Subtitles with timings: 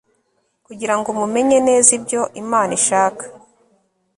[0.65, 3.23] kugira ngo mumenye neza ibyo Imana ishaka